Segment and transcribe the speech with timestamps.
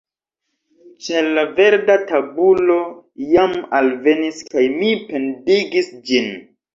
[1.07, 2.77] Ĉar la verda tabulo
[3.33, 6.31] jam alvenis kaj mi pendigis ĝin.